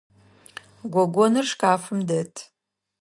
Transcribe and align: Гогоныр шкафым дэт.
Гогоныр 0.93 1.45
шкафым 1.51 1.99
дэт. 2.09 2.33